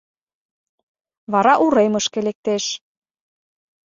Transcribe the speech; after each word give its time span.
Вара 1.31 1.53
уремышке 1.63 2.19
лектеш 2.27 2.63